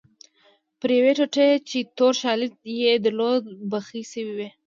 پر 0.79 0.89
یوې 0.99 1.11
ټوټه 1.17 1.47
چې 1.69 1.77
تور 1.97 2.13
شالید 2.21 2.53
یې 2.81 2.91
درلود 3.05 3.43
بخۍ 3.71 4.03
شوې 4.11 4.33
وې. 4.37 4.49